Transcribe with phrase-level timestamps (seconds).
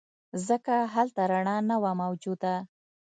[0.47, 2.55] ځکه هلته رڼا نه وه موجوده.